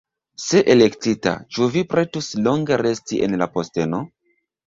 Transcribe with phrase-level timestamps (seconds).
[0.43, 4.01] Se elektita, ĉu vi pretus longe resti en la posteno?